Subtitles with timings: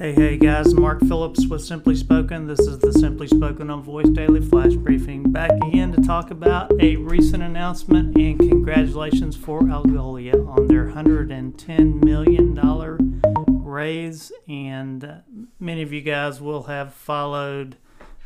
[0.00, 2.46] Hey, hey guys, Mark Phillips with Simply Spoken.
[2.46, 5.30] This is the Simply Spoken on Voice Daily Flash Briefing.
[5.30, 12.02] Back again to talk about a recent announcement and congratulations for Algolia on their $110
[12.02, 14.32] million raise.
[14.48, 15.22] And
[15.58, 17.76] many of you guys will have followed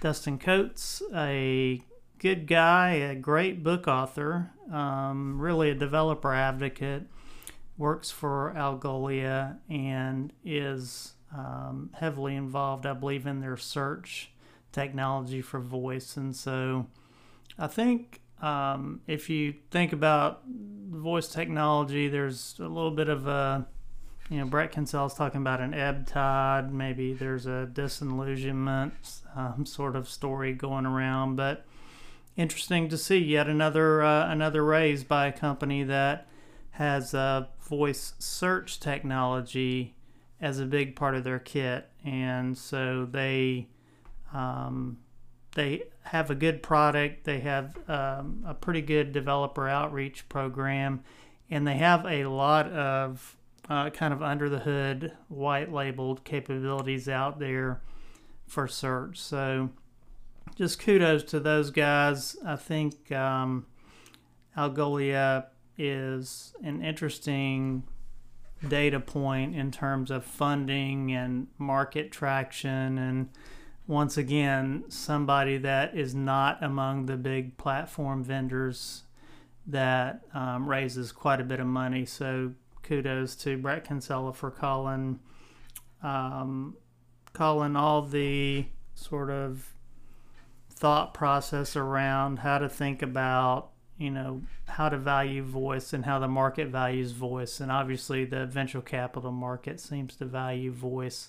[0.00, 1.80] Dustin Coates, a
[2.18, 7.04] good guy, a great book author, um, really a developer advocate,
[7.78, 14.32] works for Algolia and is um, heavily involved, I believe, in their search
[14.72, 16.16] technology for voice.
[16.16, 16.86] And so
[17.58, 23.66] I think um, if you think about voice technology, there's a little bit of a,
[24.28, 26.72] you know, Brett Kinsella's talking about an ebb tide.
[26.72, 28.94] Maybe there's a disillusionment
[29.36, 31.64] um, sort of story going around, but
[32.36, 36.26] interesting to see yet another uh, another raise by a company that
[36.72, 39.94] has a voice search technology
[40.40, 43.68] as a big part of their kit, and so they
[44.32, 44.98] um,
[45.54, 47.24] they have a good product.
[47.24, 51.02] They have um, a pretty good developer outreach program,
[51.50, 53.36] and they have a lot of
[53.68, 57.80] uh, kind of under the hood, white labeled capabilities out there
[58.46, 59.18] for search.
[59.18, 59.70] So
[60.56, 62.36] just kudos to those guys.
[62.44, 63.66] I think um,
[64.56, 65.46] Algolia
[65.78, 67.84] is an interesting
[68.68, 72.98] data point in terms of funding and market traction.
[72.98, 73.30] And
[73.86, 79.02] once again somebody that is not among the big platform vendors
[79.66, 82.04] that um, raises quite a bit of money.
[82.04, 82.52] So
[82.82, 85.20] kudos to brett kinsella for calling
[86.02, 86.76] um,
[87.32, 89.74] calling all the sort of
[90.70, 96.18] thought process around how to think about you know how to value voice and how
[96.18, 97.60] the market values voice.
[97.60, 101.28] And obviously the venture capital market seems to value voice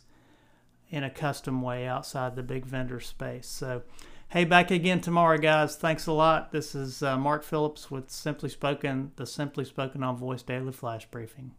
[0.90, 3.48] in a custom way outside the big vendor space.
[3.48, 3.84] So
[4.30, 5.76] hey back again tomorrow guys.
[5.76, 6.54] Thanks a lot.
[6.54, 11.06] This is uh, mark phillips with simply spoken the simply spoken on voice daily flash
[11.12, 11.52] briefing